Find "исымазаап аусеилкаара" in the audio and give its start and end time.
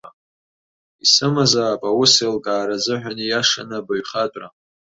1.03-2.75